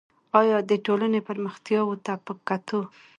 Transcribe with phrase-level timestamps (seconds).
[0.39, 2.81] آیا دې ټولو پرمختیاوو ته په کتو